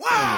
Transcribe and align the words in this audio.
Wow! 0.00 0.37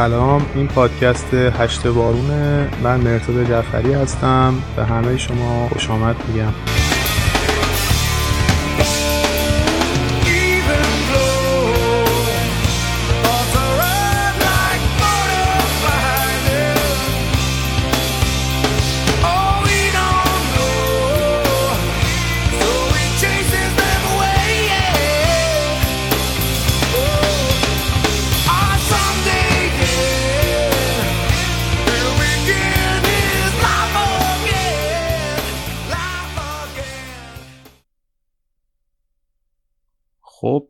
سلام 0.00 0.46
این 0.54 0.66
پادکست 0.66 1.34
هشت 1.34 1.86
بارونه. 1.86 2.68
من 2.82 3.00
مرتضی 3.00 3.44
جعفری 3.44 3.92
هستم 3.92 4.54
به 4.76 4.84
همه 4.84 5.16
شما 5.16 5.68
خوش 5.68 5.90
آمد 5.90 6.16
میگم. 6.28 6.69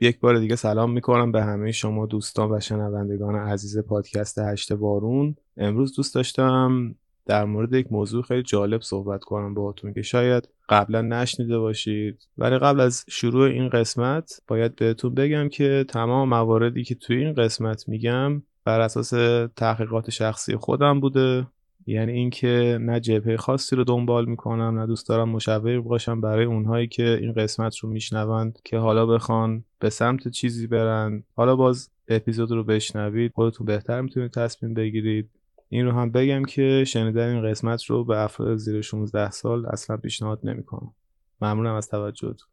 یک 0.00 0.20
بار 0.20 0.38
دیگه 0.38 0.56
سلام 0.56 0.92
می‌کنم 0.92 1.32
به 1.32 1.42
همه 1.42 1.72
شما 1.72 2.06
دوستان 2.06 2.52
و 2.52 2.60
شنوندگان 2.60 3.36
عزیز 3.36 3.78
پادکست 3.78 4.38
هشت 4.38 4.72
بارون. 4.72 5.36
امروز 5.56 5.96
دوست 5.96 6.14
داشتم 6.14 6.94
در 7.26 7.44
مورد 7.44 7.72
یک 7.72 7.86
موضوع 7.92 8.22
خیلی 8.22 8.42
جالب 8.42 8.80
صحبت 8.80 9.24
کنم 9.24 9.54
باهاتون 9.54 9.92
که 9.92 10.02
شاید 10.02 10.48
قبلا 10.68 11.00
نشنیده 11.00 11.58
باشید. 11.58 12.28
ولی 12.38 12.58
قبل 12.58 12.80
از 12.80 13.04
شروع 13.08 13.48
این 13.48 13.68
قسمت 13.68 14.40
باید 14.48 14.76
بهتون 14.76 15.14
بگم 15.14 15.48
که 15.48 15.84
تمام 15.88 16.28
مواردی 16.28 16.84
که 16.84 16.94
توی 16.94 17.16
این 17.16 17.34
قسمت 17.34 17.88
میگم 17.88 18.42
بر 18.64 18.80
اساس 18.80 19.10
تحقیقات 19.56 20.10
شخصی 20.10 20.56
خودم 20.56 21.00
بوده. 21.00 21.46
یعنی 21.90 22.12
اینکه 22.12 22.78
نه 22.80 23.00
جبهه 23.00 23.36
خاصی 23.36 23.76
رو 23.76 23.84
دنبال 23.84 24.24
می‌کنم 24.24 24.78
نه 24.78 24.86
دوست 24.86 25.08
دارم 25.08 25.28
مشوق 25.28 25.76
باشم 25.76 26.20
برای 26.20 26.44
اونهایی 26.44 26.86
که 26.86 27.18
این 27.20 27.32
قسمت 27.32 27.78
رو 27.78 27.88
میشنوند 27.88 28.58
که 28.64 28.78
حالا 28.78 29.06
بخوان 29.06 29.64
به 29.78 29.90
سمت 29.90 30.28
چیزی 30.28 30.66
برن. 30.66 31.22
حالا 31.36 31.56
باز 31.56 31.90
اپیزود 32.08 32.50
رو 32.50 32.64
بشنوید 32.64 33.32
خودتون 33.34 33.66
بهتر 33.66 34.00
می‌تونید 34.00 34.30
تصمیم 34.30 34.74
بگیرید. 34.74 35.30
این 35.68 35.86
رو 35.86 35.92
هم 35.92 36.10
بگم 36.10 36.44
که 36.44 36.84
شنیدن 36.86 37.34
این 37.34 37.50
قسمت 37.50 37.84
رو 37.84 38.04
به 38.04 38.18
افراد 38.18 38.56
زیر 38.56 38.80
16 38.80 39.30
سال 39.30 39.66
اصلا 39.66 39.96
پیشنهاد 39.96 40.40
نمی‌کنم. 40.44 40.92
ممنونم 41.40 41.74
از 41.74 41.88
توجهتون. 41.88 42.48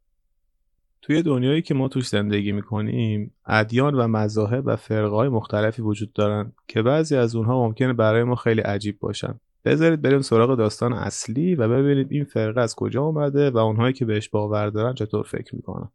توی 1.08 1.22
دنیایی 1.22 1.62
که 1.62 1.74
ما 1.74 1.88
توش 1.88 2.08
زندگی 2.08 2.52
می‌کنیم 2.52 3.34
ادیان 3.46 3.96
و 3.96 4.08
مذاهب 4.08 4.64
و 4.66 4.76
فرقهای 4.76 5.30
مختلفی 5.30 5.82
وجود 5.82 6.14
دارن 6.14 6.52
که 6.68 6.82
بعضی 6.82 7.16
از 7.16 7.36
اونها 7.36 7.68
ممکنه 7.68 7.94
برای 7.94 8.24
ما 8.24 8.36
خیلی 8.36 8.62
عجیب 8.62 9.00
باشن. 9.00 9.40
بذارید 9.66 10.02
بریم 10.02 10.22
سراغ 10.22 10.58
داستان 10.58 10.94
اصلی 10.94 11.56
و 11.56 11.70
ببینید 11.70 12.12
این 12.12 12.24
فرقه 12.24 12.62
از 12.62 12.76
کجا 12.76 13.04
اومده 13.04 13.50
و 13.50 13.58
اونهایی 13.58 13.94
که 13.94 14.06
بهش 14.06 14.30
باور 14.30 14.70
دارن 14.70 14.94
چطور 14.94 15.24
فکر 15.24 15.56
می‌کنن. 15.56 15.90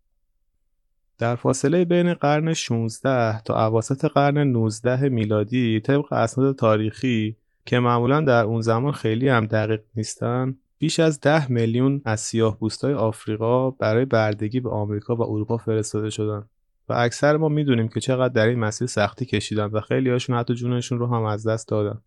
در 1.18 1.36
فاصله 1.36 1.84
بین 1.84 2.14
قرن 2.14 2.54
16 2.54 3.42
تا 3.42 3.66
اواسط 3.66 4.04
قرن 4.04 4.38
19 4.38 5.08
میلادی 5.08 5.80
طبق 5.80 6.12
اسناد 6.12 6.56
تاریخی 6.56 7.36
که 7.66 7.78
معمولا 7.78 8.20
در 8.20 8.44
اون 8.44 8.60
زمان 8.60 8.92
خیلی 8.92 9.28
هم 9.28 9.46
دقیق 9.46 9.80
نیستن 9.96 10.56
بیش 10.82 11.00
از 11.00 11.20
ده 11.20 11.52
میلیون 11.52 12.02
از 12.04 12.20
سیاه 12.20 12.58
بوستای 12.58 12.94
آفریقا 12.94 13.70
برای 13.70 14.04
بردگی 14.04 14.60
به 14.60 14.70
آمریکا 14.70 15.16
و 15.16 15.22
اروپا 15.22 15.56
فرستاده 15.56 16.10
شدن. 16.10 16.44
و 16.88 16.92
اکثر 16.92 17.36
ما 17.36 17.48
می‌دونیم 17.48 17.88
که 17.88 18.00
چقدر 18.00 18.32
در 18.32 18.46
این 18.46 18.58
مسیر 18.58 18.88
سختی 18.88 19.26
کشیدن 19.26 19.64
و 19.64 19.80
خیلی 19.80 20.10
هاشون 20.10 20.36
حتی 20.36 20.54
جونشون 20.54 20.98
رو 20.98 21.06
هم 21.06 21.24
از 21.24 21.46
دست 21.46 21.68
دادن. 21.68 22.00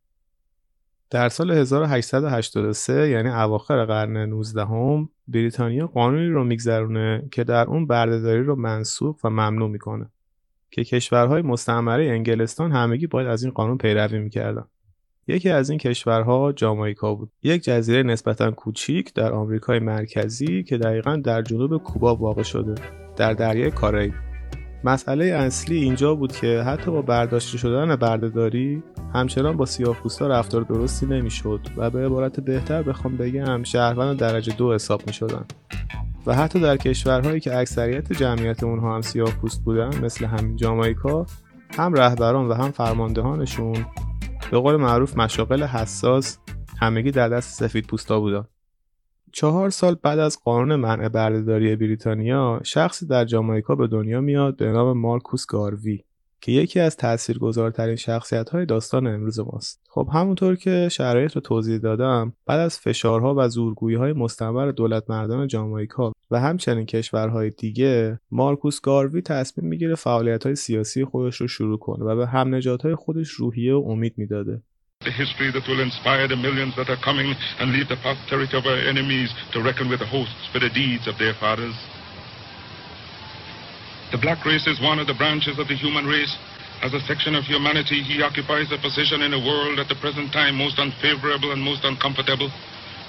در 1.10 1.30
سال 1.30 1.52
1883 1.52 3.10
یعنی 3.10 3.30
اواخر 3.30 3.86
قرن 3.86 4.18
19 4.18 4.66
هم 4.66 5.10
بریتانیا 5.28 5.88
قانونی 5.88 6.28
رو 6.28 6.44
میگذرونه 6.44 7.28
که 7.32 7.44
در 7.44 7.66
اون 7.66 7.88
بردهداری 7.88 8.44
رو 8.44 8.56
منسوخ 8.56 9.20
و 9.24 9.30
ممنوع 9.30 9.70
می‌کنه 9.70 10.10
که 10.72 10.84
کشورهای 10.84 11.42
مستعمره 11.42 12.06
انگلستان 12.06 12.72
همگی 12.72 13.08
باید 13.08 13.28
از 13.28 13.44
این 13.44 13.54
قانون 13.54 13.78
پیروی 13.78 14.20
می‌کردن. 14.20 14.66
یکی 15.28 15.50
از 15.50 15.70
این 15.70 15.80
کشورها 15.80 16.52
جامائیکا 16.52 17.16
بود. 17.16 17.32
یک 17.44 17.64
جزیره 17.64 18.04
نسبتا 18.04 18.52
کوچیک 18.52 19.14
در 19.14 19.32
آمریکای 19.32 19.80
مرکزی 19.80 20.64
که 20.64 20.78
دقیقا 20.78 21.16
در 21.16 21.42
جنوب 21.42 21.78
کوبا 21.78 22.16
واقع 22.16 22.44
شده 22.44 22.76
در 23.16 23.34
دریای 23.34 23.72
کارائیب 23.72 24.14
مسئله 24.84 25.26
اصلی 25.26 25.78
اینجا 25.78 26.16
بود 26.16 26.32
که 26.32 26.62
حتی 26.62 26.92
با 26.92 27.02
برداشته 27.02 27.58
شدن 27.58 27.96
بردهداری 27.96 28.84
همچنان 29.14 29.58
با 29.58 29.66
سیاه‌پوستا 29.66 30.28
رفتار 30.28 30.62
درستی 30.62 31.06
نمی‌شد 31.06 31.60
و 31.78 31.90
به 31.90 32.06
عبارت 32.06 32.40
بهتر 32.40 32.84
بخوام 32.84 33.18
بگم 33.18 33.64
شهروند 33.64 34.20
درجه 34.20 34.54
دو 34.54 34.74
حساب 34.74 35.02
می‌شدن. 35.08 35.46
و 36.26 36.36
حتی 36.36 36.60
در 36.60 36.78
کشورهایی 36.78 37.40
که 37.40 37.58
اکثریت 37.58 38.14
جمعیت 38.14 38.64
اونها 38.64 38.96
هم 38.96 39.02
سیاه 39.02 39.32
پوست 39.32 39.64
بودن 39.64 40.06
مثل 40.06 40.26
همین 40.26 40.56
جامائیکا 40.56 41.26
هم 41.78 41.94
رهبران 41.94 42.48
و 42.48 42.54
هم 42.54 42.72
فرماندهانشون 42.72 43.86
به 44.52 44.58
قول 44.58 44.76
معروف 44.76 45.18
مشاقل 45.18 45.64
حساس 45.64 46.38
همگی 46.80 47.12
در 47.12 47.30
دست 47.30 47.60
سفید 47.60 47.88
پوستا 47.88 48.20
بودن. 48.20 48.46
چهار 49.32 49.70
سال 49.70 49.96
بعد 50.04 50.20
از 50.20 50.40
قانون 50.44 50.76
منع 50.76 51.10
بردهداری 51.10 51.76
بریتانیا 51.76 52.62
شخصی 52.64 53.08
در 53.08 53.26
جامائیکا 53.26 53.76
به 53.76 53.88
دنیا 53.88 54.22
میاد 54.22 54.58
به 54.58 54.72
نام 54.72 54.98
مارکوس 54.98 55.46
گاروی 55.46 56.04
که 56.42 56.52
یکی 56.52 56.80
از 56.80 56.98
تاثیرگذارترین 56.98 57.96
شخصیت 57.96 58.50
های 58.50 58.66
داستان 58.66 59.08
امروز 59.08 59.40
ماست. 59.40 59.82
خب 59.90 60.10
همونطور 60.14 60.56
که 60.56 60.90
شرایط 60.92 61.32
رو 61.32 61.42
توضیح 61.42 61.78
دادم 61.78 62.34
بعد 62.46 62.60
از 62.60 62.80
فشارها 62.80 63.36
و 63.38 63.50
زورگویی 63.50 63.96
های 63.96 64.14
مستمر 64.14 64.72
دولت 64.72 65.10
مردان 65.10 65.48
جامائیکا 65.48 66.12
و 66.32 66.40
همچنین 66.40 66.86
کشورهای 66.86 67.50
دیگه 67.50 68.20
مارکوس 68.32 68.82
گاروی 68.82 69.22
تصمیم 69.22 69.70
می‌گیره 69.70 69.96
فعالیت 69.96 70.46
های 70.46 70.56
سیاسی 70.56 71.06
خودش 71.06 71.36
رو 71.36 71.48
شروع 71.48 71.80
کنه 71.80 72.06
و 72.06 72.16
به 72.16 72.28
هم 72.28 72.54
های 72.84 72.96
خودش 72.96 73.30
روحیه 73.30 73.74
و 73.74 73.86
امید 73.90 74.14
می‌داده 74.18 74.62
The 75.04 75.12
history 75.12 75.52
that 75.52 75.68
will 75.68 75.82
inspire 75.82 76.28
the 76.28 76.40
millions 76.48 76.74
that 76.80 76.90
are 76.90 77.02
coming 77.10 77.30
and 77.60 77.68
leave 77.76 77.88
the 77.94 78.02
posterity 78.08 78.58
of 78.58 78.66
our 78.66 78.82
enemies 78.92 79.30
to 79.54 79.62
reckon 79.62 79.86
with 79.92 80.00
the 80.00 80.12
hosts 80.16 80.44
for 80.52 80.60
the 80.66 80.72
deeds 80.80 81.06
of 81.12 81.16
their 81.22 81.36
fathers. 81.44 81.78
The 84.14 84.18
black 84.26 84.46
race 84.46 84.66
is 84.74 84.80
one 84.92 84.98
of 85.02 85.08
the 85.08 85.20
branches 85.22 85.60
of 85.60 85.68
the 85.68 85.76
human 85.86 86.06
race. 86.16 86.34
As 86.82 86.94
a 86.94 87.02
section 87.12 87.34
of 87.36 87.44
humanity, 87.44 88.00
he 88.10 88.22
occupies 88.22 88.72
a 88.72 88.80
position 88.88 89.22
in 89.28 89.34
a 89.34 89.46
world 89.50 89.78
at 89.80 89.90
the 89.90 90.00
present 90.04 90.32
time 90.32 90.56
most 90.56 90.78
unfavorable 90.80 91.52
and 91.52 91.62
most 91.62 91.84
uncomfortable. 91.84 92.50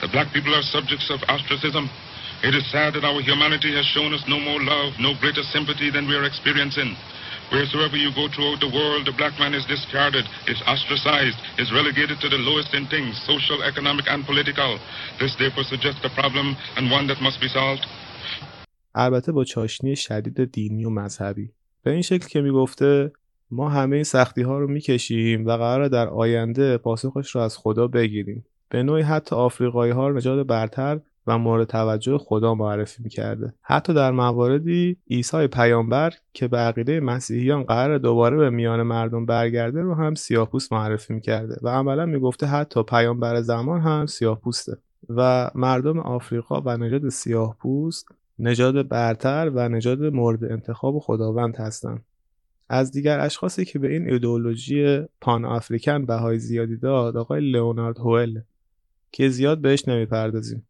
The 0.02 0.08
black 0.08 0.32
people 0.34 0.54
are 0.54 0.62
subjects 0.62 1.08
of 1.14 1.20
ostracism. 1.34 1.88
It 2.42 2.54
is 2.54 2.64
sad 2.70 2.92
that 2.94 3.04
our 3.04 3.20
humanity 3.22 3.72
has 3.78 3.86
shown 3.86 4.12
us 4.12 4.22
no 4.28 4.38
more 4.38 4.60
love, 4.62 4.92
no 5.00 5.14
greater 5.22 5.42
sympathy 5.54 5.88
than 5.90 6.06
we 6.06 6.14
are 6.14 6.24
experiencing. 6.24 6.94
Wheresoever 7.50 7.96
you 7.96 8.10
go 8.20 8.28
throughout 8.28 8.60
the 8.60 8.72
world, 8.78 9.06
the 9.06 9.16
black 9.20 9.38
man 9.38 9.54
is 9.54 9.64
discarded, 9.64 10.24
is 10.52 10.60
ostracized, 10.66 11.38
is 11.62 11.72
relegated 11.72 12.20
to 12.20 12.28
the 12.28 12.40
lowest 12.48 12.74
in 12.74 12.84
things, 12.94 13.12
social, 13.30 13.62
economic, 13.62 14.06
and 14.12 14.26
political. 14.26 14.78
This 15.20 15.32
therefore 15.40 15.64
suggests 15.64 16.02
a 16.04 16.12
problem 16.20 16.56
and 16.76 16.90
one 16.90 17.06
that 17.06 17.20
must 17.26 17.40
be 17.40 17.48
solved. 17.48 17.86
البته 18.94 19.32
با 19.32 19.44
چاشنی 19.44 19.96
شدید 19.96 20.52
دینی 20.52 20.84
و 20.84 20.90
مذهبی 20.90 21.50
به 21.82 21.90
این 21.90 22.02
شکل 22.02 22.28
که 22.28 22.40
می‌گفته 22.40 23.12
ما 23.50 23.68
همه 23.68 23.96
این 23.96 24.04
سختی 24.04 24.42
ها 24.42 24.58
رو 24.58 24.66
می‌کشیم 24.68 25.46
و 25.46 25.56
قرار 25.56 25.88
در 25.88 26.08
آینده 26.08 26.78
پاسخش 26.78 27.30
رو 27.30 27.40
از 27.40 27.58
خدا 27.58 27.86
بگیریم 27.86 28.44
به 28.68 28.82
نوعی 28.82 29.02
حتی 29.02 29.36
آفریقایی 29.36 29.92
ها 29.92 30.10
نجات 30.10 30.46
برتر 30.46 31.00
و 31.26 31.38
مورد 31.38 31.66
توجه 31.66 32.18
خدا 32.18 32.54
معرفی 32.54 33.02
می‌کرده. 33.02 33.54
حتی 33.62 33.94
در 33.94 34.10
مواردی 34.10 34.96
عیسی 35.10 35.46
پیامبر 35.46 36.12
که 36.32 36.48
به 36.48 36.56
عقیده 36.58 37.00
مسیحیان 37.00 37.62
قرار 37.62 37.98
دوباره 37.98 38.36
به 38.36 38.50
میان 38.50 38.82
مردم 38.82 39.26
برگرده 39.26 39.80
رو 39.80 39.94
هم 39.94 40.14
سیاهپوست 40.14 40.72
معرفی 40.72 41.14
می‌کرده 41.14 41.56
و 41.62 41.68
عملا 41.68 42.06
می‌گفته 42.06 42.46
حتی 42.46 42.82
پیامبر 42.82 43.40
زمان 43.40 43.80
هم 43.80 44.06
سیاهپوسته 44.06 44.76
و 45.08 45.50
مردم 45.54 45.98
آفریقا 45.98 46.60
و 46.60 46.76
نژاد 46.76 47.08
سیاهپوست 47.08 48.08
نژاد 48.38 48.88
برتر 48.88 49.50
و 49.54 49.68
نژاد 49.68 50.02
مورد 50.02 50.44
انتخاب 50.44 50.98
خداوند 50.98 51.56
هستند. 51.56 52.04
از 52.68 52.92
دیگر 52.92 53.20
اشخاصی 53.20 53.64
که 53.64 53.78
به 53.78 53.92
این 53.92 54.10
ایدئولوژی 54.10 55.00
پان 55.20 55.44
آفریکن 55.44 56.06
بهای 56.06 56.38
زیادی 56.38 56.76
داد 56.76 57.16
آقای 57.16 57.50
لئونارد 57.50 57.98
هوئل 57.98 58.38
که 59.12 59.28
زیاد 59.28 59.60
بهش 59.60 59.88
نمی‌پردازیم. 59.88 60.66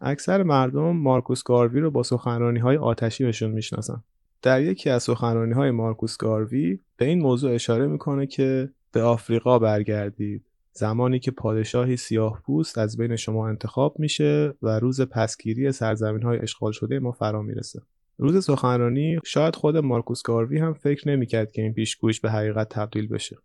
اکثر 0.00 0.42
مردم 0.42 0.96
مارکوس 0.96 1.42
گاروی 1.42 1.80
رو 1.80 1.90
با 1.90 2.02
سخنرانی 2.02 2.58
های 2.58 2.76
آتشی 2.76 3.24
بهشون 3.24 3.50
می‌شناسن. 3.50 4.02
در 4.42 4.62
یکی 4.62 4.90
از 4.90 5.02
سخنرانی 5.02 5.52
های 5.52 5.70
مارکوس 5.70 6.16
گاروی 6.16 6.78
به 6.96 7.04
این 7.04 7.22
موضوع 7.22 7.54
اشاره 7.54 7.86
می‌کنه 7.86 8.26
که 8.26 8.70
به 8.92 9.02
آفریقا 9.02 9.58
برگردید. 9.58 10.44
زمانی 10.72 11.18
که 11.18 11.30
پادشاهی 11.30 11.96
سیاه 11.96 12.42
پوست 12.42 12.78
از 12.78 12.96
بین 12.96 13.16
شما 13.16 13.48
انتخاب 13.48 13.98
میشه 13.98 14.54
و 14.62 14.78
روز 14.78 15.00
پسگیری 15.00 15.72
سرزمین 15.72 16.22
های 16.22 16.38
اشغال 16.38 16.72
شده 16.72 16.98
ما 16.98 17.12
فرا 17.12 17.42
می‌رسه. 17.42 17.80
روز 18.18 18.44
سخنرانی 18.44 19.18
شاید 19.24 19.56
خود 19.56 19.76
مارکوس 19.76 20.22
گاروی 20.22 20.58
هم 20.58 20.74
فکر 20.74 21.08
نمی‌کرد 21.08 21.52
که 21.52 21.62
این 21.62 21.72
پیشگویش 21.72 22.20
به 22.20 22.30
حقیقت 22.30 22.68
تبدیل 22.68 23.08
بشه. 23.08 23.36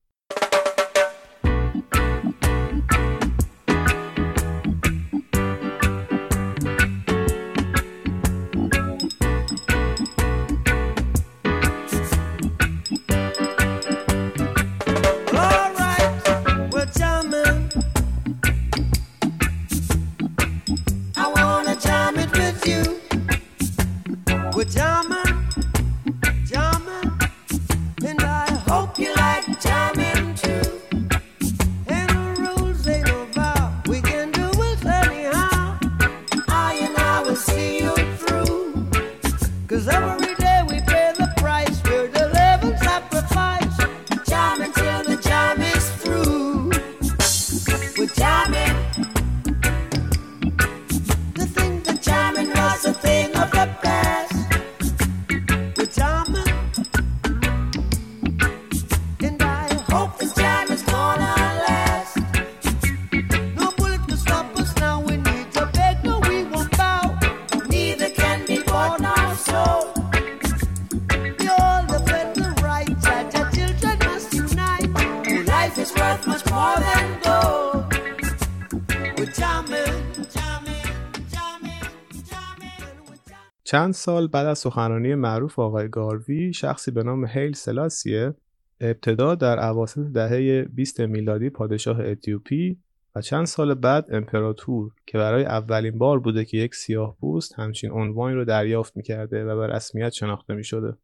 چند 83.73 83.93
سال 83.93 84.27
بعد 84.27 84.47
از 84.47 84.59
سخنرانی 84.59 85.15
معروف 85.15 85.59
آقای 85.59 85.89
گاروی 85.89 86.53
شخصی 86.53 86.91
به 86.91 87.03
نام 87.03 87.25
هیل 87.25 87.53
سلاسیه 87.53 88.33
ابتدا 88.81 89.35
در 89.35 89.59
عواسط 89.59 90.01
دهه 90.01 90.63
20 90.63 90.99
میلادی 90.99 91.49
پادشاه 91.49 91.99
اتیوپی 91.99 92.77
و 93.15 93.21
چند 93.21 93.45
سال 93.45 93.73
بعد 93.73 94.05
امپراتور 94.11 94.91
که 95.05 95.17
برای 95.17 95.45
اولین 95.45 95.97
بار 95.97 96.19
بوده 96.19 96.45
که 96.45 96.57
یک 96.57 96.75
سیاه 96.75 97.17
پوست 97.19 97.59
همچین 97.59 97.91
عنوانی 97.91 98.35
رو 98.35 98.45
دریافت 98.45 98.97
می‌کرده 98.97 99.45
و 99.45 99.57
به 99.57 99.67
رسمیت 99.67 100.09
شناخته 100.09 100.53
می‌شده. 100.53 100.97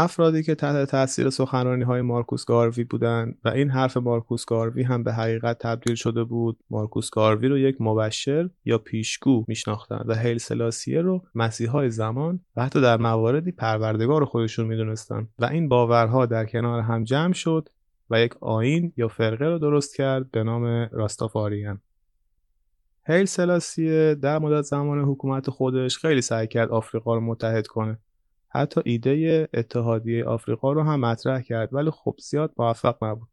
افرادی 0.00 0.42
که 0.42 0.54
تحت 0.54 0.90
تاثیر 0.90 1.30
سخنرانی 1.30 1.84
های 1.84 2.02
مارکوس 2.02 2.44
گاروی 2.44 2.84
بودند 2.84 3.38
و 3.44 3.48
این 3.48 3.70
حرف 3.70 3.96
مارکوس 3.96 4.44
گاروی 4.44 4.82
هم 4.82 5.02
به 5.02 5.12
حقیقت 5.12 5.58
تبدیل 5.58 5.94
شده 5.94 6.24
بود 6.24 6.58
مارکوس 6.70 7.10
گاروی 7.10 7.48
رو 7.48 7.58
یک 7.58 7.76
مبشر 7.80 8.50
یا 8.64 8.78
پیشگو 8.78 9.44
میشناختند 9.48 10.04
و 10.08 10.14
هیل 10.14 10.38
سلاسیه 10.38 11.00
رو 11.00 11.22
مسیحای 11.34 11.90
زمان 11.90 12.40
و 12.56 12.64
حتی 12.64 12.80
در 12.80 12.96
مواردی 12.96 13.52
پروردگار 13.52 14.24
خودشون 14.24 14.66
می‌دونستند 14.66 15.28
و 15.38 15.44
این 15.44 15.68
باورها 15.68 16.26
در 16.26 16.46
کنار 16.46 16.80
هم 16.80 17.04
جمع 17.04 17.32
شد 17.32 17.68
و 18.10 18.20
یک 18.20 18.42
آین 18.42 18.92
یا 18.96 19.08
فرقه 19.08 19.44
رو 19.44 19.58
درست 19.58 19.96
کرد 19.96 20.30
به 20.30 20.42
نام 20.42 20.88
راستافاریان. 20.92 21.80
هیل 23.06 23.24
سلاسیه 23.24 24.14
در 24.14 24.38
مدت 24.38 24.62
زمان 24.62 24.98
حکومت 24.98 25.50
خودش 25.50 25.98
خیلی 25.98 26.20
سعی 26.20 26.46
کرد 26.46 26.70
آفریقا 26.70 27.14
رو 27.14 27.20
متحد 27.20 27.66
کنه. 27.66 27.98
حتی 28.48 28.80
ایده 28.84 29.48
اتحادیه 29.54 30.24
آفریقا 30.24 30.72
رو 30.72 30.82
هم 30.82 31.00
مطرح 31.00 31.42
کرد 31.42 31.74
ولی 31.74 31.90
خب 31.90 32.14
زیاد 32.18 32.52
موفق 32.58 33.04
نبود. 33.04 33.28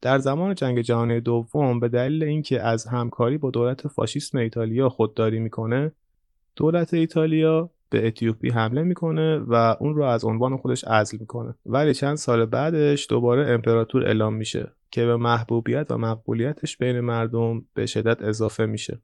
در 0.00 0.18
زمان 0.18 0.54
جنگ 0.54 0.80
جهانی 0.80 1.20
دوم 1.20 1.80
به 1.80 1.88
دلیل 1.88 2.24
اینکه 2.24 2.62
از 2.62 2.86
همکاری 2.86 3.38
با 3.38 3.50
دولت 3.50 3.88
فاشیسم 3.88 4.38
ایتالیا 4.38 4.88
خودداری 4.88 5.38
می‌کنه 5.38 5.92
دولت 6.56 6.94
ایتالیا 6.94 7.70
به 7.90 8.06
اتیوپی 8.06 8.50
حمله 8.50 8.82
می‌کنه 8.82 9.38
و 9.38 9.76
اون 9.80 9.94
رو 9.94 10.04
از 10.04 10.24
عنوان 10.24 10.56
خودش 10.56 10.84
عزل 10.84 11.18
می‌کنه. 11.20 11.54
ولی 11.66 11.94
چند 11.94 12.16
سال 12.16 12.46
بعدش 12.46 13.06
دوباره 13.10 13.52
امپراتور 13.52 14.06
اعلام 14.06 14.34
میشه 14.34 14.72
که 14.90 15.06
به 15.06 15.16
محبوبیت 15.16 15.90
و 15.90 15.98
مقبولیتش 15.98 16.76
بین 16.76 17.00
مردم 17.00 17.64
به 17.74 17.86
شدت 17.86 18.22
اضافه 18.22 18.66
میشه. 18.66 19.00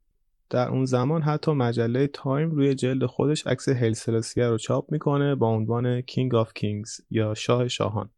در 0.51 0.69
اون 0.69 0.85
زمان 0.85 1.23
حتی 1.23 1.53
مجله 1.53 2.07
تایم 2.07 2.51
روی 2.51 2.75
جلد 2.75 3.07
خودش 3.07 3.47
عکس 3.47 3.69
هایله 3.69 4.05
سلاسیه 4.05 4.49
رو 4.49 4.59
چاپ 4.59 4.93
می‌کنه 4.93 5.35
با 5.35 5.49
عنوان 5.49 6.01
King 6.01 6.35
of 6.35 6.53
Kings 6.55 7.01
یا 7.11 7.35
شاه 7.35 7.69
شاهان. 7.69 8.11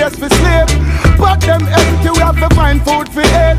Place 0.00 0.16
for 0.20 0.30
sleep. 0.38 0.68
But 1.18 1.40
them 1.40 1.62
empty, 1.80 2.10
we 2.16 2.22
have 2.26 2.38
to 2.44 2.48
find 2.54 2.78
food 2.86 3.06
for 3.14 3.26
eat. 3.44 3.58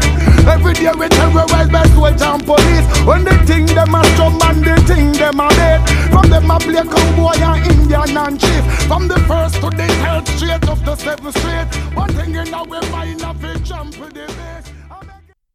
Every 0.54 0.74
day 0.74 0.94
we 1.00 1.08
terrorize 1.18 1.70
by 1.76 1.86
soldier 1.94 2.32
and 2.34 2.44
police. 2.46 2.88
When 3.08 3.22
they 3.28 3.38
think 3.50 3.70
them 3.78 3.96
a 3.96 4.02
strong 4.12 4.36
man, 4.42 4.58
they 4.68 4.80
think 4.90 5.18
them 5.22 5.40
a 5.40 5.48
dead. 5.60 5.80
From 6.12 6.26
them 6.34 6.52
a 6.52 6.58
play 6.60 6.86
cowboy 6.94 7.38
and 7.50 7.60
Indian 7.72 8.18
and 8.24 8.36
chief. 8.42 8.64
From 8.90 9.04
the 9.12 9.20
first 9.30 9.56
to 9.62 9.70
the 9.80 9.88
third 10.02 10.26
straight 10.34 10.66
of 10.74 10.80
the 10.88 10.96
seventh 10.96 11.38
street. 11.38 11.70
One 12.04 12.12
thing 12.18 12.36
in 12.42 12.54
our 12.54 12.82
mind, 12.94 13.22
a 13.30 13.32
fit 13.42 13.64
jump 13.70 13.92
with 14.02 14.14
the 14.18 14.28
base. 14.38 14.68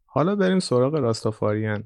حالا 0.06 0.36
بریم 0.36 0.60
سراغ 0.60 0.94
راستافاریان 0.94 1.84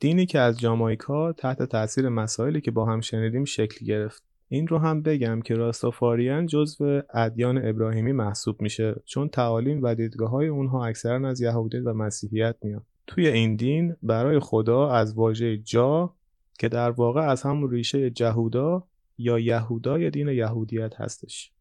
دینی 0.00 0.26
که 0.26 0.38
از 0.38 0.58
جامایکا 0.60 1.32
تحت 1.32 1.62
تاثیر 1.62 2.08
مسائلی 2.08 2.60
که 2.60 2.70
با 2.70 2.84
هم 2.84 3.00
شنیدیم 3.00 3.44
شکل 3.44 3.86
گرفت 3.86 4.22
این 4.54 4.66
رو 4.66 4.78
هم 4.78 5.02
بگم 5.02 5.40
که 5.40 5.54
راستافاریان 5.54 6.46
جزو 6.46 7.02
ادیان 7.14 7.68
ابراهیمی 7.68 8.12
محسوب 8.12 8.62
میشه 8.62 8.94
چون 9.04 9.28
تعالیم 9.28 9.82
و 9.82 9.94
دیدگاه 9.94 10.30
های 10.30 10.48
اونها 10.48 10.86
اکثرا 10.86 11.28
از 11.28 11.40
یهودیت 11.40 11.82
و 11.86 11.94
مسیحیت 11.94 12.56
میاد 12.62 12.82
توی 13.06 13.28
این 13.28 13.56
دین 13.56 13.96
برای 14.02 14.38
خدا 14.38 14.90
از 14.90 15.14
واژه 15.14 15.56
جا 15.56 16.14
که 16.58 16.68
در 16.68 16.90
واقع 16.90 17.20
از 17.20 17.42
همون 17.42 17.70
ریشه 17.70 18.10
جهودا 18.10 18.88
یا 19.18 19.38
یهودای 19.38 20.10
دین 20.10 20.28
یهودیت 20.28 21.00
هستش. 21.00 21.52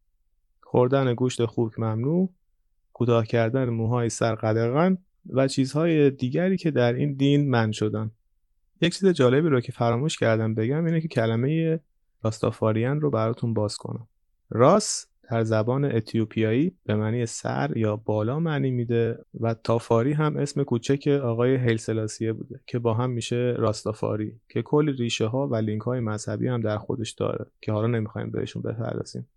خوردن 0.62 1.14
گوشت 1.14 1.46
خوک 1.46 1.80
ممنوع 1.80 2.34
کوتاه 2.94 3.26
کردن 3.26 3.70
موهای 3.70 4.10
سر 4.10 4.36
قدغن 4.36 4.98
و 5.30 5.48
چیزهای 5.48 6.12
دیگری 6.12 6.58
که 6.58 6.72
در 6.72 6.94
این 6.94 7.14
دین 7.14 7.50
من 7.50 7.72
شدن. 7.72 8.12
یک 8.82 8.94
چیز 8.94 9.10
جالبی 9.10 9.50
رو 9.50 9.62
که 9.62 9.72
فراموش 9.72 10.18
کردم 10.18 10.56
بگم 10.56 10.86
اینه 10.86 11.02
که 11.02 11.08
کلمه 11.08 11.80
راستافاریان 12.24 13.02
رو 13.02 13.10
براتون 13.10 13.54
باز 13.54 13.78
کنم. 13.78 14.08
راس 14.50 15.06
در 15.32 15.44
زبان 15.44 15.86
اتیوپیایی 15.86 16.72
به 16.86 16.96
معنی 16.96 17.26
سر 17.26 17.78
یا 17.78 17.96
بالا 17.96 18.40
معنی 18.40 18.72
میده 18.72 19.20
و 19.40 19.54
تافاری 19.54 20.14
هم 20.14 20.38
اسم 20.38 20.64
کوچک 20.64 21.08
آقای 21.08 21.58
هیلسلاسیه 21.58 22.34
بوده 22.34 22.60
که 22.68 22.80
با 22.80 22.94
هم 22.94 23.10
میشه 23.10 23.56
راستافاری 23.58 24.36
که 24.50 24.62
کلی 24.62 24.92
ریشه 24.92 25.26
ها 25.26 25.48
و 25.48 25.56
لینک 25.56 25.82
های 25.82 26.00
مذهبی 26.00 26.48
هم 26.48 26.62
در 26.62 26.78
خودش 26.78 27.12
داره 27.12 27.46
که 27.62 27.72
حالا 27.72 27.88
نمی‌خوایم 27.88 28.32
بهشون 28.32 28.62
بپردازیم. 28.62 29.28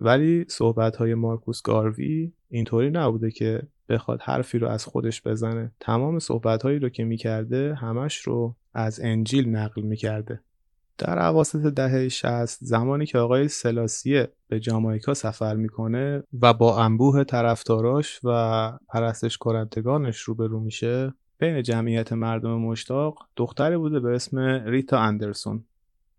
ولی 0.00 0.44
صحبت 0.48 0.96
های 0.96 1.14
مارکوس 1.14 1.62
گاروی 1.62 2.32
اینطوری 2.50 2.90
نبوده 2.90 3.30
که 3.30 3.62
بخواد 3.88 4.20
حرفی 4.20 4.58
رو 4.58 4.68
از 4.68 4.84
خودش 4.84 5.22
بزنه. 5.22 5.72
تمام 5.80 6.18
صحبت 6.18 6.62
هایی 6.62 6.78
رو 6.78 6.88
که 6.88 7.04
می‌کرده 7.04 7.74
همش 7.74 8.16
رو 8.16 8.54
از 8.74 9.00
انجیل 9.02 9.48
نقل 9.48 9.82
می‌کرده. 9.82 10.40
در 11.00 11.18
عواسط 11.18 11.60
دهه 11.60 12.08
60 12.08 12.58
زمانی 12.64 13.06
که 13.06 13.18
آقای 13.18 13.48
سلاسیه 13.48 14.32
به 14.48 14.60
جامایکا 14.60 15.14
سفر 15.14 15.56
می‌کنه 15.56 16.22
و 16.42 16.54
با 16.54 16.78
انبوه 16.78 17.24
طرفداراش 17.24 18.20
و 18.24 18.72
پرستش 18.88 19.38
کنندگانش 19.38 20.18
روبرو 20.18 20.60
میشه 20.60 21.14
بین 21.38 21.62
جمعیت 21.62 22.12
مردم 22.12 22.58
مشتاق 22.58 23.26
دختری 23.36 23.76
بوده 23.76 24.00
به 24.00 24.14
اسم 24.14 24.38
ریتا 24.66 24.98
اندرسون 24.98 25.64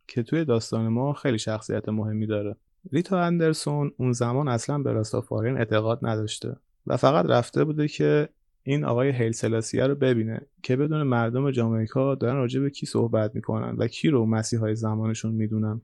که 0.08 0.24
توی 0.24 0.46
داستان 0.46 0.88
ما 0.88 1.14
خیلی 1.14 1.40
شخصیت 1.40 1.90
مهمی 1.90 2.28
داره. 2.28 2.56
ریتا 2.92 3.22
اندرسون 3.22 3.92
اون 3.98 4.12
زمان 4.12 4.48
اصلا 4.48 4.78
به 4.78 4.92
راستافارین 4.92 5.58
اعتقاد 5.58 6.00
نداشته 6.02 6.56
و 6.88 6.98
فقط 6.98 7.26
رفته 7.26 7.64
بوده 7.64 7.88
که 7.88 8.30
این 8.64 8.86
آقای 8.86 9.12
هیل 9.12 9.32
سلاسیه 9.32 9.88
رو 9.88 9.96
ببینه 9.96 10.42
که 10.64 10.76
بدون 10.76 11.04
مردم 11.04 11.52
جامائیکا 11.52 12.16
دارن 12.16 12.36
راجع 12.36 12.62
به 12.62 12.70
کی 12.70 12.86
صحبت 12.86 13.36
می‌کنن 13.36 13.76
و 13.78 13.88
کی 13.88 14.10
رو 14.10 14.26
مسیح 14.26 14.60
های 14.60 14.76
زمانشون 14.76 15.32
می‌دونن. 15.32 15.82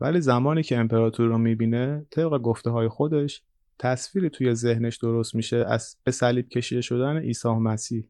ولی 0.00 0.20
زمانی 0.20 0.62
که 0.62 0.78
امپراتور 0.78 1.26
رو 1.26 1.38
می‌بینه 1.38 2.06
طبق 2.10 2.38
گفته 2.38 2.70
های 2.70 2.88
خودش 2.88 3.42
تصویری 3.78 4.30
توی 4.30 4.54
ذهنش 4.54 4.96
درست 4.96 5.34
میشه 5.34 5.56
از 5.68 5.96
به 6.04 6.10
صلیب 6.10 6.48
کشیده 6.48 6.80
شدن 6.80 7.16
عیسی 7.16 7.48
مسیح. 7.48 8.08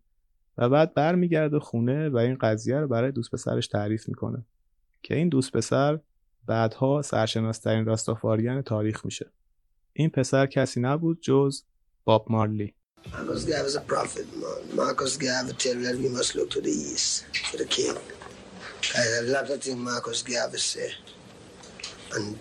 و 0.58 0.68
بعد 0.68 0.94
برمیگرده 0.94 1.58
خونه 1.58 2.08
و 2.08 2.16
این 2.16 2.34
قضیه 2.40 2.76
رو 2.76 2.88
برای 2.88 3.12
دوست 3.12 3.30
پسرش 3.30 3.66
تعریف 3.66 4.08
می‌کنه 4.08 4.44
که 5.02 5.14
این 5.14 5.28
دوست 5.28 5.52
پسر 5.52 5.98
بعدها 6.46 7.02
سرشناسترین 7.02 7.84
راستافاریان 7.84 8.62
تاریخ 8.62 9.04
میشه. 9.04 9.30
این 9.92 10.10
پسر 10.10 10.46
کسی 10.46 10.80
نبود 10.80 11.20
جز 11.20 11.62
باب 12.04 12.26
مارلی. 12.30 12.74
Marcus 13.10 13.44
Garvey 13.44 13.66
is 13.66 13.76
a 13.76 13.80
prophet, 13.80 14.26
man. 14.36 14.76
Marcus 14.76 15.16
Garvey 15.16 15.52
tell 15.54 15.74
that 15.74 15.98
we 15.98 16.08
must 16.08 16.34
look 16.34 16.50
to 16.50 16.60
the 16.60 16.70
east 16.70 17.24
for 17.50 17.56
the 17.56 17.64
king. 17.64 17.96
a 18.96 19.22
lot 19.22 19.50
of 19.50 19.62
things 19.62 19.76
Marcus 19.76 20.22
Garvey 20.22 20.58
say, 20.58 20.92
and 22.14 22.38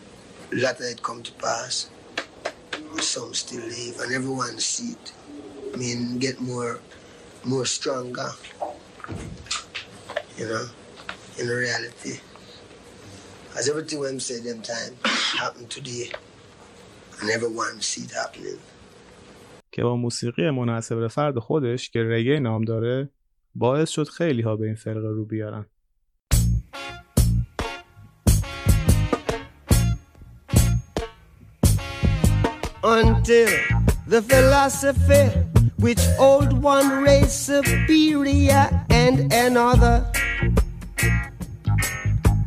a 0.52 0.56
lot 0.56 0.76
of 0.80 0.86
it 0.86 1.02
come 1.02 1.24
to 1.24 1.32
pass. 1.34 1.90
Some 3.00 3.34
still 3.34 3.64
live, 3.66 4.00
and 4.00 4.14
everyone 4.14 4.60
see 4.60 4.92
it. 4.94 5.14
I 5.74 5.78
mean, 5.78 6.20
get 6.20 6.40
more, 6.40 6.80
more 7.44 7.66
stronger. 7.66 8.30
You 10.38 10.48
know, 10.48 10.66
in 11.40 11.48
reality, 11.48 12.20
as 13.58 13.70
everything 13.70 14.00
when 14.00 14.20
say 14.20 14.40
them 14.40 14.62
time 14.62 14.96
happen 15.04 15.68
today, 15.68 16.12
and 17.22 17.30
everyone 17.30 17.82
see 17.82 18.04
it 18.04 18.12
happening. 18.12 18.60
که 19.72 19.84
با 19.84 19.96
موسیقی 19.96 20.50
مناسب 20.50 21.00
به 21.00 21.08
فرد 21.08 21.40
خودش 21.40 21.90
که 21.90 22.04
رگه 22.04 22.40
نام 22.40 22.64
داره 22.64 23.10
باعث 23.56 23.90
شد 23.90 24.08
خیلی 24.08 24.42
ها 24.42 24.56
به 24.56 24.66
این 24.66 24.76
فرقه 24.76 25.08
رو 25.10 25.26
بیارن 25.26 25.66
Until 32.84 33.50
the 34.08 34.22
philosophy 34.30 35.26
which 35.80 36.04
old 36.20 36.52
one 36.64 36.90
race 37.04 37.38
superior 37.50 38.64
and 38.90 39.32
another 39.32 39.96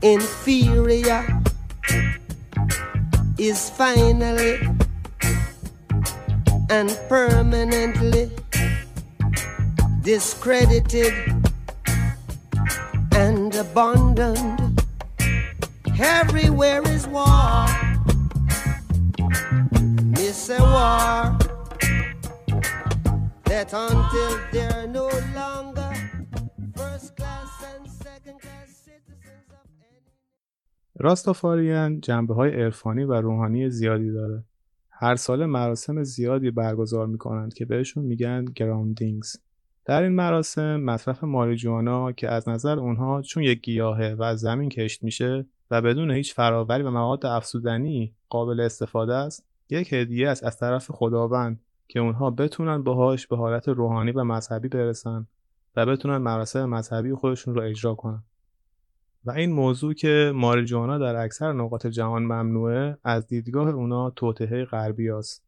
inferior 0.02 1.22
is 3.38 3.70
finally 3.70 4.73
and 6.69 6.89
permanently 7.09 8.29
discredited 10.01 11.13
and 13.15 13.53
abandoned. 13.55 14.59
Everywhere 15.99 16.81
is 16.95 17.07
war. 17.07 17.65
Miss 20.15 20.49
a 20.49 20.59
war. 20.75 21.37
That 23.49 23.73
until 23.73 24.33
they're 24.53 24.87
no 24.87 25.09
longer 25.35 25.91
first 26.75 27.15
class 27.17 27.51
and 27.71 27.83
second 28.05 28.37
class 28.41 28.67
citizens 28.85 29.47
of 29.51 29.65
any... 29.81 30.01
راستافاریان 30.99 31.99
جنبه 31.99 32.33
های 32.33 32.63
عرفانی 32.63 33.03
و 33.03 33.13
روحانی 33.13 33.69
زیادی 33.69 34.11
داره. 34.11 34.43
هر 35.04 35.16
سال 35.16 35.46
مراسم 35.46 36.02
زیادی 36.02 36.50
برگزار 36.50 37.06
می‌کنند 37.06 37.54
که 37.54 37.64
بهشون 37.64 38.04
میگن 38.04 38.44
گراوندینگز. 38.44 39.36
در 39.84 40.02
این 40.02 40.12
مراسم 40.12 40.76
مصرف 40.76 41.24
ماریجوانا 41.24 42.12
که 42.12 42.28
از 42.28 42.48
نظر 42.48 42.78
اونها 42.78 43.22
چون 43.22 43.42
یک 43.42 43.60
گیاهه 43.60 44.14
و 44.18 44.22
از 44.22 44.40
زمین 44.40 44.68
کشت 44.68 45.02
میشه 45.02 45.46
و 45.70 45.82
بدون 45.82 46.10
هیچ 46.10 46.34
فراوری 46.34 46.82
و 46.82 46.90
مواد 46.90 47.26
افزودنی 47.26 48.14
قابل 48.28 48.60
استفاده 48.60 49.14
است 49.14 49.46
یک 49.70 49.92
هدیه 49.92 50.28
است 50.28 50.44
از 50.44 50.58
طرف 50.58 50.90
خداوند 50.90 51.60
که 51.88 52.00
اونها 52.00 52.30
بتونن 52.30 52.82
باهاش 52.82 53.26
به 53.26 53.36
حالت 53.36 53.68
روحانی 53.68 54.10
و 54.10 54.24
مذهبی 54.24 54.68
برسن 54.68 55.26
و 55.76 55.86
بتونن 55.86 56.16
مراسم 56.16 56.64
مذهبی 56.64 57.14
خودشون 57.14 57.54
رو 57.54 57.62
اجرا 57.62 57.94
کنن. 57.94 58.22
و 59.26 59.30
این 59.30 59.52
موضوع 59.52 59.94
که 59.94 60.32
ماریجوانا 60.34 60.98
در 60.98 61.16
اکثر 61.16 61.52
نقاط 61.52 61.86
جهان 61.86 62.22
ممنوعه 62.22 62.98
از 63.04 63.26
دیدگاه 63.26 63.68
اونا 63.68 64.10
توطئه 64.10 64.64
غربی 64.64 65.10
است. 65.10 65.44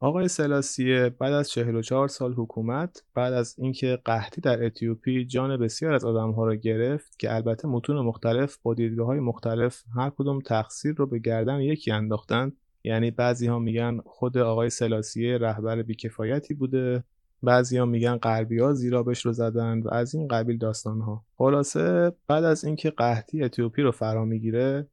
آقای 0.00 0.28
سلاسیه 0.28 1.08
بعد 1.08 1.32
از 1.32 1.50
44 1.50 2.08
سال 2.08 2.32
حکومت 2.32 3.02
بعد 3.14 3.32
از 3.32 3.54
اینکه 3.58 3.98
قحطی 4.04 4.40
در 4.40 4.64
اتیوپی 4.64 5.24
جان 5.24 5.56
بسیار 5.56 5.92
از 5.92 6.04
آدمها 6.04 6.46
را 6.46 6.54
گرفت 6.54 7.18
که 7.18 7.34
البته 7.34 7.68
متون 7.68 8.00
مختلف 8.00 8.58
با 8.62 8.74
دیدگاه 8.74 9.06
های 9.06 9.20
مختلف 9.20 9.82
هر 9.96 10.10
کدوم 10.10 10.40
تقصیر 10.40 10.94
رو 10.94 11.06
به 11.06 11.18
گردن 11.18 11.60
یکی 11.60 11.90
انداختن 11.90 12.52
یعنی 12.84 13.10
بعضی 13.10 13.46
ها 13.46 13.58
میگن 13.58 14.00
خود 14.06 14.38
آقای 14.38 14.70
سلاسیه 14.70 15.38
رهبر 15.38 15.82
بیکفایتی 15.82 16.54
بوده 16.54 17.04
بعضیا 17.42 17.84
میگن 17.84 18.16
غربی 18.16 18.58
ها 18.58 18.72
زیرابش 18.72 19.26
رو 19.26 19.32
زدن 19.32 19.80
و 19.80 19.94
از 19.94 20.14
این 20.14 20.28
قبیل 20.28 20.58
داستان 20.58 21.00
ها 21.00 21.24
خلاصه 21.36 22.12
بعد 22.26 22.44
از 22.44 22.64
اینکه 22.64 22.90
قحطی 22.90 23.42
اتیوپی 23.42 23.82
رو 23.82 23.90
فرا 23.90 24.24
می‌گیره 24.24 24.86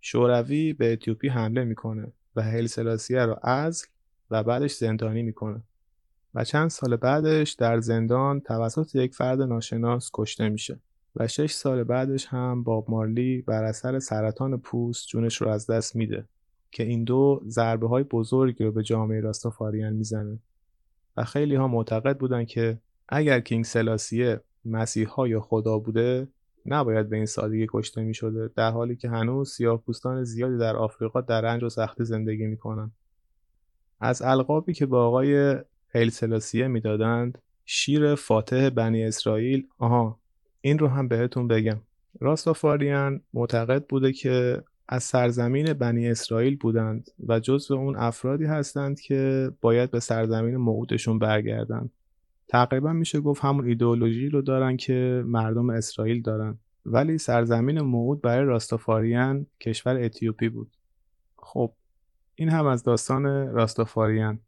شوروی 0.00 0.72
به 0.72 0.92
اتیوپی 0.92 1.28
حمله 1.28 1.64
می‌کنه 1.64 2.12
و 2.36 2.42
هیل 2.42 2.66
سلاسیه 2.66 3.26
رو 3.26 3.38
ازل 3.42 3.86
و 4.30 4.42
بعدش 4.42 4.72
زندانی 4.72 5.22
می‌کنه 5.22 5.62
و 6.34 6.44
چند 6.44 6.70
سال 6.70 6.96
بعدش 6.96 7.52
در 7.52 7.80
زندان 7.80 8.40
توسط 8.40 8.94
یک 8.94 9.14
فرد 9.14 9.42
ناشناس 9.42 10.10
کشته 10.14 10.48
میشه 10.48 10.80
و 11.16 11.28
شش 11.28 11.52
سال 11.52 11.84
بعدش 11.84 12.26
هم 12.26 12.62
باب 12.62 12.90
مارلی 12.90 13.42
بر 13.42 13.64
اثر 13.64 13.98
سرطان 13.98 14.58
پوست 14.58 15.06
جونش 15.06 15.42
رو 15.42 15.48
از 15.48 15.70
دست 15.70 15.96
میده 15.96 16.24
که 16.70 16.82
این 16.82 17.04
دو 17.04 17.42
ضربه 17.48 17.88
های 17.88 18.02
بزرگی 18.04 18.64
رو 18.64 18.72
به 18.72 18.82
جامعه 18.82 19.20
راستافاریان 19.20 19.92
می‌زنه. 19.92 20.38
و 21.16 21.24
خیلی 21.24 21.54
ها 21.54 21.68
معتقد 21.68 22.18
بودن 22.18 22.44
که 22.44 22.78
اگر 23.08 23.40
کینگ 23.40 23.64
سلاسیه 23.64 24.40
مسیحا 24.64 25.28
یا 25.28 25.40
خدا 25.40 25.78
بوده 25.78 26.28
نباید 26.66 27.08
به 27.08 27.16
این 27.16 27.26
سادگی 27.26 27.66
کشته 27.70 28.02
می 28.02 28.14
شده 28.14 28.50
در 28.56 28.70
حالی 28.70 28.96
که 28.96 29.08
هنوز 29.08 29.50
سیاه 29.50 29.82
پوستان 29.82 30.24
زیادی 30.24 30.58
در 30.58 30.76
آفریقا 30.76 31.20
در 31.20 31.40
رنج 31.40 31.64
و 31.64 31.68
سختی 31.68 32.04
زندگی 32.04 32.46
می 32.46 32.56
کنن. 32.56 32.90
از 34.00 34.22
القابی 34.22 34.72
که 34.72 34.86
با 34.86 35.06
آقای 35.06 35.56
هیل 35.94 36.10
سلاسیه 36.10 36.68
می‌دادند 36.68 37.38
شیر 37.64 38.14
فاتح 38.14 38.68
بنی 38.68 39.04
اسرائیل 39.04 39.66
آها 39.78 40.18
این 40.60 40.78
رو 40.78 40.88
هم 40.88 41.08
بهتون 41.08 41.48
بگم 41.48 41.80
راستافاریان 42.20 43.20
معتقد 43.34 43.84
بوده 43.84 44.12
که 44.12 44.62
از 44.88 45.04
سرزمین 45.04 45.72
بنی 45.72 46.08
اسرائیل 46.08 46.56
بودند 46.56 47.10
و 47.28 47.40
جزو 47.40 47.74
اون 47.74 47.96
افرادی 47.96 48.44
هستند 48.44 49.00
که 49.00 49.50
باید 49.60 49.90
به 49.90 50.00
سرزمین 50.00 50.56
موعودشون 50.56 51.18
برگردند. 51.18 51.90
تقریبا 52.48 52.92
میشه 52.92 53.20
گفت 53.20 53.44
همون 53.44 53.66
ایدئولوژی 53.66 54.28
رو 54.28 54.42
دارن 54.42 54.76
که 54.76 55.22
مردم 55.26 55.70
اسرائیل 55.70 56.22
دارن 56.22 56.58
ولی 56.86 57.18
سرزمین 57.18 57.80
موعود 57.80 58.22
برای 58.22 58.44
راستافاریان 58.44 59.46
کشور 59.60 60.00
اتیوپی 60.00 60.48
بود. 60.48 60.76
خب 61.36 61.72
این 62.34 62.48
هم 62.48 62.66
از 62.66 62.82
داستان 62.82 63.24
راستافاریان. 63.52 64.38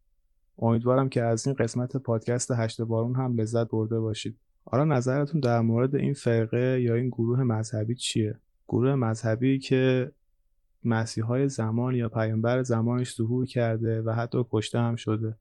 امیدوارم 0.59 1.09
که 1.09 1.23
از 1.23 1.47
این 1.47 1.57
قسمت 1.57 1.97
پادکست 1.97 2.51
هشت 2.51 2.83
بارون 2.83 3.15
هم 3.15 3.41
لذت 3.41 3.69
برده 3.69 4.01
باشید. 4.01 4.37
حالا 4.65 4.85
نظرتون 4.85 5.41
در 5.41 5.61
مورد 5.61 5.95
این 5.95 6.15
فرقه 6.15 6.81
یا 6.81 6.95
این 6.95 7.09
گروه 7.09 7.43
مذهبی 7.43 7.95
چیه 7.95 8.41
گروه 8.69 8.95
مذهبی 8.95 9.59
که 9.59 10.13
مسیحای 10.85 11.49
زمان 11.49 11.95
یا 11.95 12.09
پیامبر 12.09 12.63
زمانش 12.63 13.17
ظهور 13.17 13.47
کرده 13.47 14.03
و 14.03 14.11
حتی 14.11 14.45
کشته 14.51 14.79
هم 14.79 14.97
شده. 14.97 15.37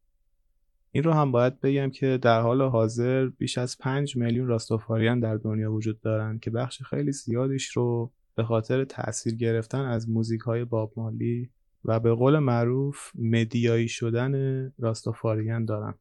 این 0.92 1.04
رو 1.04 1.12
هم 1.12 1.32
باید 1.32 1.60
بگم 1.60 1.90
که 1.90 2.20
در 2.22 2.42
حال 2.42 2.62
حاضر 2.62 3.28
بیش 3.28 3.58
از 3.58 3.78
5 3.78 4.18
میلیون 4.18 4.48
راستافاریان 4.48 5.20
در 5.20 5.38
دنیا 5.38 5.74
وجود 5.74 6.02
دارند 6.02 6.40
که 6.40 6.50
بخش 6.52 6.84
خیلی 6.84 7.12
زیادیش 7.12 7.70
رو 7.70 8.12
به 8.36 8.44
خاطر 8.44 8.86
تاثیر 8.86 9.36
گرفتن 9.36 9.86
از 9.86 10.10
موزیک 10.10 10.42
های 10.42 10.66
باب 10.66 10.94
مالی 10.98 11.50
و 11.86 12.00
به 12.00 12.14
قول 12.14 12.40
معروف 12.40 13.12
مدیایی 13.16 13.88
شدن 13.88 14.34
راستافاریان 14.80 15.66
دارن. 15.66 15.94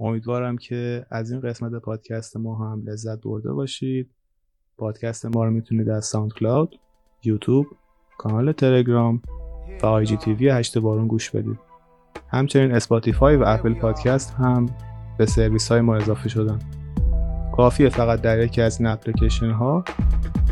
امیدوارم 0.00 0.56
که 0.56 1.06
از 1.10 1.30
این 1.30 1.40
قسمت 1.40 1.82
پادکست 1.82 2.36
ما 2.36 2.54
هم 2.54 2.82
لذت 2.84 3.20
برده 3.22 3.52
باشید. 3.52 4.10
پادکست 4.76 5.26
ما 5.26 5.44
رو 5.44 5.50
می‌تونید 5.50 5.88
از 5.88 6.04
ساوند 6.04 6.32
کلاود 6.32 6.80
یوتیوب 7.24 7.66
کانال 8.22 8.52
تلگرام 8.52 9.22
و 9.82 9.86
IGTV 9.86 10.48
هشت 10.48 10.78
بارون 10.78 11.06
گوش 11.06 11.30
بدید. 11.30 11.58
همچنین 12.28 12.74
اسپاتیفای 12.74 13.36
و 13.36 13.44
اپل 13.46 13.74
پادکست 13.74 14.34
هم 14.34 14.66
به 15.18 15.26
سرویس 15.26 15.72
های 15.72 15.80
ما 15.80 15.96
اضافه 15.96 16.28
شدن. 16.28 16.58
کافیه 17.56 17.88
فقط 17.88 18.20
در 18.20 18.38
یکی 18.38 18.62
از 18.62 18.80
این 18.80 18.88
اپلیکیشن 18.88 19.50
ها 19.50 19.84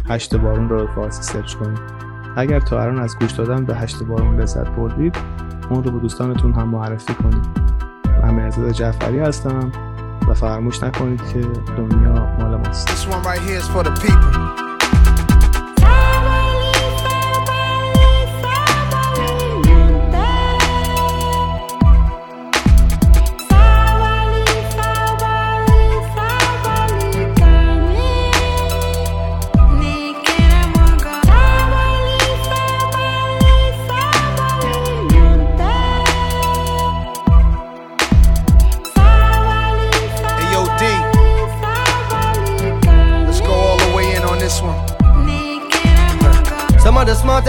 هشت 0.09 0.37
بارون 0.37 0.69
رو 0.69 0.87
به 0.87 0.93
فارسی 0.93 1.23
سرچ 1.23 1.55
کنید. 1.55 1.79
اگر 2.37 2.61
تا 2.61 2.83
الان 2.83 2.99
از 2.99 3.19
گوش 3.19 3.33
دادن 3.33 3.65
به 3.65 3.77
هشت 3.77 4.03
بارون 4.03 4.41
لذت 4.41 4.69
بردید 4.69 5.17
اون 5.71 5.85
رو 5.85 5.91
به 5.91 5.99
دوستانتون 5.99 6.53
هم 6.53 6.69
معرفی 6.69 7.15
کنید. 7.15 7.47
من 8.23 8.35
مهرزاد 8.35 8.71
جعفری 8.71 9.19
هستم 9.19 9.73
و 10.29 10.35
فراموش 10.35 10.83
نکنید 10.83 11.21
که 11.33 11.41
دنیا 11.77 12.37
مال 12.39 12.57
ماست. 12.57 12.89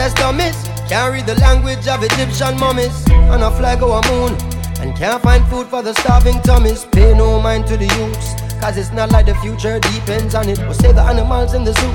Dummies 0.09 0.57
Can't 0.89 1.13
read 1.13 1.27
the 1.27 1.35
language 1.35 1.87
of 1.87 2.03
Egyptian 2.03 2.59
mummies. 2.59 3.05
And 3.11 3.43
a 3.43 3.51
flag 3.51 3.83
over 3.83 4.01
moon. 4.09 4.33
And 4.81 4.95
can't 4.97 5.21
find 5.21 5.45
food 5.47 5.67
for 5.67 5.83
the 5.83 5.93
starving 5.93 6.41
tummies. 6.41 6.85
Pay 6.85 7.13
no 7.13 7.39
mind 7.39 7.67
to 7.67 7.77
the 7.77 7.85
youths. 7.85 8.33
Cause 8.59 8.77
it's 8.77 8.91
not 8.91 9.11
like 9.11 9.27
the 9.27 9.35
future 9.35 9.79
depends 9.79 10.33
on 10.33 10.49
it. 10.49 10.57
But 10.57 10.73
save 10.73 10.95
the 10.95 11.03
animals 11.03 11.53
in 11.53 11.63
the 11.63 11.73
zoo. 11.73 11.93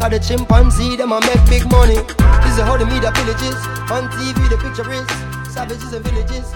Cause 0.00 0.10
the 0.10 0.18
chimpanzee, 0.18 0.96
them 0.96 1.12
a 1.12 1.20
make 1.20 1.44
big 1.46 1.70
money. 1.70 1.94
This 2.42 2.58
is 2.58 2.64
how 2.66 2.76
the 2.76 2.86
media 2.86 3.12
villages 3.14 3.56
On 3.94 4.10
TV 4.10 4.36
the 4.50 4.58
picture 4.58 4.90
is. 4.90 5.06
Savages 5.54 5.92
and 5.92 6.04
villages 6.04 6.54